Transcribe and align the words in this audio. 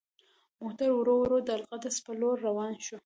موټر 0.63 0.89
ورو 0.93 1.13
ورو 1.19 1.37
د 1.47 1.49
القدس 1.59 1.95
په 2.05 2.11
لور 2.19 2.35
روان 2.47 2.73
شو. 2.85 2.97